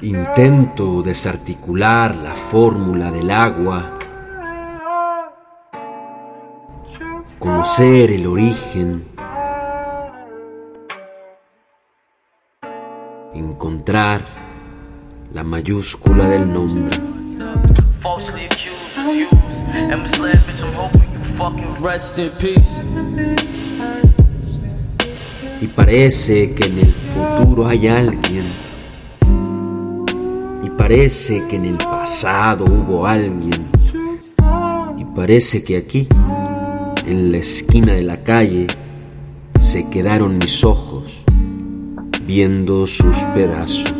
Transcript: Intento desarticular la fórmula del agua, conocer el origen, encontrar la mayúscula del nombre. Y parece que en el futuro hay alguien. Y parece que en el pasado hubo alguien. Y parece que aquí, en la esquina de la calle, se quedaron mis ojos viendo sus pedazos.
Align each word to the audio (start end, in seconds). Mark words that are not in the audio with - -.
Intento 0.00 1.02
desarticular 1.02 2.16
la 2.16 2.34
fórmula 2.34 3.10
del 3.10 3.30
agua, 3.30 3.98
conocer 7.38 8.12
el 8.12 8.26
origen, 8.26 9.08
encontrar 13.34 14.22
la 15.34 15.44
mayúscula 15.44 16.28
del 16.28 16.50
nombre. 16.50 16.98
Y 25.60 25.66
parece 25.68 26.54
que 26.54 26.64
en 26.64 26.78
el 26.78 26.94
futuro 26.94 27.66
hay 27.66 27.88
alguien. 27.88 28.52
Y 30.64 30.70
parece 30.70 31.42
que 31.48 31.56
en 31.56 31.64
el 31.64 31.76
pasado 31.78 32.64
hubo 32.64 33.06
alguien. 33.06 33.68
Y 34.96 35.04
parece 35.04 35.64
que 35.64 35.78
aquí, 35.78 36.06
en 37.06 37.32
la 37.32 37.38
esquina 37.38 37.92
de 37.94 38.02
la 38.02 38.22
calle, 38.22 38.66
se 39.58 39.88
quedaron 39.90 40.38
mis 40.38 40.62
ojos 40.64 41.24
viendo 42.26 42.86
sus 42.86 43.16
pedazos. 43.34 43.92